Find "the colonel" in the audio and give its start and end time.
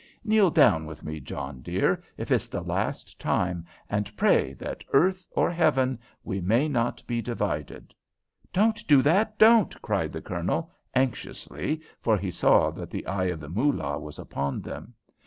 10.11-10.71